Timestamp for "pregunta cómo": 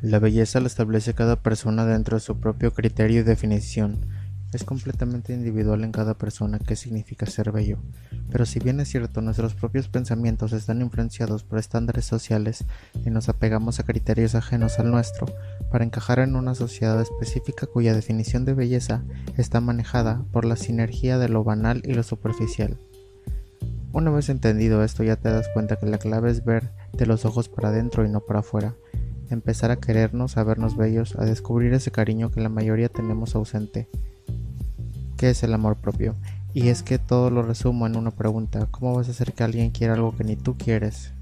38.10-38.94